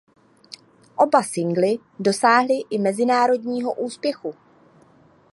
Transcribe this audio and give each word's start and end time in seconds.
Oba 0.95 1.23
singly 1.23 1.79
dosáhly 1.99 2.63
i 2.69 2.79
mezinárodního 2.79 3.73
úspěchu. 3.73 4.35